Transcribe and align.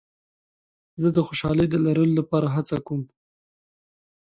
زه 1.01 1.07
د 1.15 1.17
خوشحالۍ 1.27 1.65
د 1.69 1.75
لرلو 1.85 2.13
لپاره 2.19 2.47
هڅه 2.55 2.77
کوم. 2.87 3.01